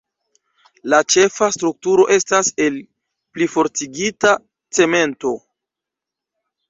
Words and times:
La 0.93 0.99
ĉefa 1.15 1.49
strukturo 1.57 2.07
estas 2.17 2.49
el 2.67 2.79
plifortigita 3.37 4.35
cemento. 4.79 5.37